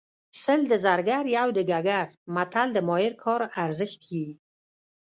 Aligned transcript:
سل 0.43 0.59
د 0.71 0.73
زرګر 0.85 1.23
یو 1.37 1.47
د 1.57 1.59
ګګر 1.71 2.07
متل 2.35 2.67
د 2.73 2.77
ماهر 2.87 3.13
کار 3.23 3.41
ارزښت 3.63 3.99
ښيي 4.07 4.29